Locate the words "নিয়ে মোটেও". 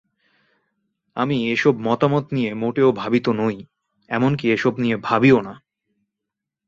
2.31-2.89